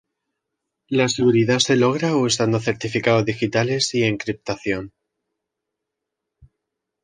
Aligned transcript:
La 0.89 1.07
seguridad 1.09 1.59
se 1.59 1.75
logra 1.75 2.15
usando 2.15 2.59
certificados 2.59 3.23
digitales 3.23 3.93
y 3.93 4.01
encriptación. 4.03 4.93